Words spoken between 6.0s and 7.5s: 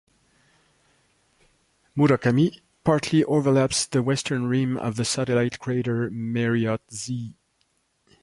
Mariotte Z.